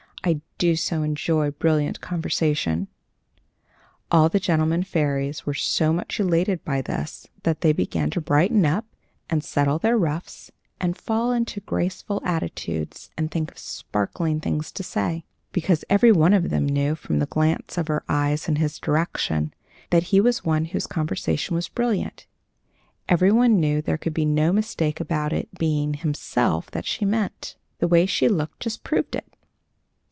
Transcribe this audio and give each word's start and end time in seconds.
"I 0.23 0.39
do 0.59 0.75
so 0.75 1.01
enjoy 1.01 1.49
brilliant 1.49 1.99
conversation." 1.99 2.87
All 4.11 4.29
the 4.29 4.39
gentlemen 4.39 4.83
fairies 4.83 5.47
were 5.47 5.55
so 5.55 5.91
much 5.91 6.19
elated 6.19 6.63
by 6.63 6.83
this 6.83 7.27
that 7.41 7.61
they 7.61 7.73
began 7.73 8.11
to 8.11 8.21
brighten 8.21 8.63
up, 8.63 8.85
and 9.31 9.43
settle 9.43 9.79
their 9.79 9.97
ruffs, 9.97 10.51
and 10.79 10.95
fall 10.95 11.31
into 11.31 11.61
graceful 11.61 12.21
attitudes, 12.23 13.09
and 13.17 13.31
think 13.31 13.49
of 13.49 13.57
sparkling 13.57 14.39
things 14.39 14.71
to 14.73 14.83
say; 14.83 15.23
because 15.51 15.83
every 15.89 16.11
one 16.11 16.33
of 16.35 16.51
them 16.51 16.67
knew, 16.69 16.93
from 16.93 17.17
the 17.17 17.25
glance 17.25 17.75
of 17.79 17.87
her 17.87 18.03
eyes 18.07 18.47
in 18.47 18.57
his 18.57 18.77
direction, 18.77 19.51
that 19.89 20.03
he 20.13 20.21
was 20.21 20.45
one 20.45 20.65
whose 20.65 20.85
conversation 20.85 21.55
was 21.55 21.67
brilliant; 21.67 22.27
every 23.09 23.31
one 23.31 23.59
knew 23.59 23.81
there 23.81 23.97
could 23.97 24.13
be 24.13 24.25
no 24.25 24.53
mistake 24.53 24.99
about 24.99 25.33
its 25.33 25.49
being 25.57 25.95
himself 25.95 26.69
that 26.69 26.85
she 26.85 27.05
meant. 27.05 27.55
The 27.79 27.87
way 27.87 28.05
she 28.05 28.27
looked 28.27 28.59
just 28.59 28.83
proved 28.83 29.15
it. 29.15 29.25